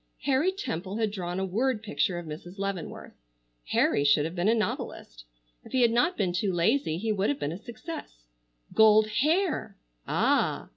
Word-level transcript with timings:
Harry 0.23 0.51
Temple 0.51 0.97
had 0.97 1.11
drawn 1.11 1.39
a 1.39 1.45
word 1.45 1.83
picture 1.83 2.17
of 2.17 2.25
Mrs. 2.25 2.57
Leavenworth. 2.57 3.13
Harry 3.67 4.03
should 4.03 4.25
have 4.25 4.33
been 4.33 4.47
a 4.47 4.55
novelist. 4.55 5.25
If 5.63 5.73
he 5.73 5.83
had 5.83 5.91
not 5.91 6.17
been 6.17 6.33
too 6.33 6.51
lazy 6.51 6.97
he 6.97 7.11
would 7.11 7.29
have 7.29 7.37
been 7.39 7.51
a 7.51 7.57
success. 7.59 8.25
Gold 8.73 9.05
hair! 9.21 9.77
Ah! 10.07 10.69